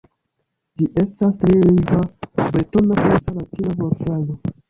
Ĝi 0.79 0.85
estas 1.01 1.35
tri-lingva, 1.43 2.01
bretona-franca-latina 2.39 3.77
vortaro. 3.83 4.41